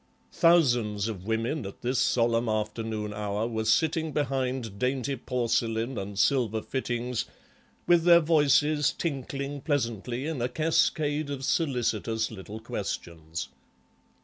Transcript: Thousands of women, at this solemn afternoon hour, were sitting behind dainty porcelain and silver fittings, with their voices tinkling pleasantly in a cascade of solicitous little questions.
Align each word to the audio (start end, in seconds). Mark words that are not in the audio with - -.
Thousands 0.31 1.07
of 1.07 1.27
women, 1.27 1.63
at 1.63 1.83
this 1.83 1.99
solemn 1.99 2.49
afternoon 2.49 3.13
hour, 3.13 3.45
were 3.45 3.65
sitting 3.65 4.11
behind 4.13 4.79
dainty 4.79 5.15
porcelain 5.15 5.95
and 5.99 6.17
silver 6.17 6.63
fittings, 6.63 7.25
with 7.85 8.03
their 8.03 8.19
voices 8.19 8.91
tinkling 8.93 9.61
pleasantly 9.61 10.25
in 10.25 10.41
a 10.41 10.49
cascade 10.49 11.29
of 11.29 11.45
solicitous 11.45 12.31
little 12.31 12.59
questions. 12.59 13.49